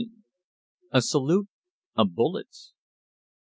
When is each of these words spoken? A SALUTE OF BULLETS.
A 0.89 1.03
SALUTE 1.03 1.47
OF 1.95 2.15
BULLETS. 2.15 2.73